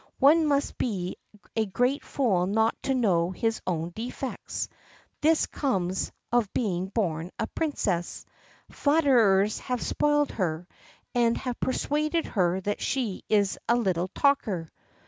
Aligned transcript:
One 0.17 0.47
must 0.47 0.79
be 0.79 1.17
a 1.55 1.67
great 1.67 2.03
fool 2.03 2.47
not 2.47 2.73
to 2.85 2.95
know 2.95 3.29
his 3.29 3.61
own 3.67 3.91
defects: 3.93 4.67
this 5.21 5.45
comes 5.45 6.11
of 6.31 6.51
being 6.55 6.87
born 6.87 7.29
a 7.37 7.45
Princess; 7.45 8.25
flatterers 8.71 9.59
have 9.59 9.79
spoiled 9.83 10.31
her, 10.31 10.67
and 11.13 11.37
have 11.37 11.59
persuaded 11.59 12.25
her 12.25 12.59
that 12.61 12.81
she 12.81 13.23
is 13.29 13.59
a 13.69 13.75
little 13.77 14.07
talker." 14.07 14.71